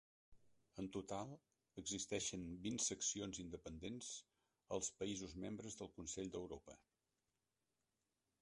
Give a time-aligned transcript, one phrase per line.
[0.83, 1.33] En total
[1.81, 4.09] existeixen vint seccions independents
[4.79, 6.79] als països membres del Consell d'Europa.